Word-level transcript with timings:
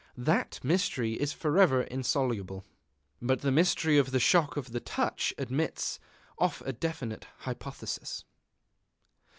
That 0.17 0.59
mystery 0.63 1.13
is 1.13 1.31
forever 1.31 1.83
insoluble. 1.83 2.65
But 3.21 3.41
the 3.41 3.51
mystery 3.51 3.99
of 3.99 4.09
the 4.09 4.19
shock 4.19 4.57
of 4.57 4.71
the 4.71 4.79
touch 4.79 5.31
admits 5.37 5.99
of 6.39 6.63
a 6.65 6.73
definite 6.73 7.27
hypothesis. 7.41 8.25